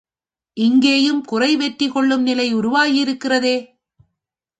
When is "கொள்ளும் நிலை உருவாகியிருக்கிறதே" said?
1.87-3.55